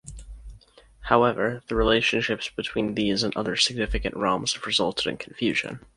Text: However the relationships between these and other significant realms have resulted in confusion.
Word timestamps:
However 1.01 1.61
the 1.67 1.75
relationships 1.75 2.49
between 2.49 2.95
these 2.95 3.21
and 3.21 3.37
other 3.37 3.55
significant 3.55 4.15
realms 4.17 4.53
have 4.53 4.65
resulted 4.65 5.05
in 5.05 5.17
confusion. 5.17 5.85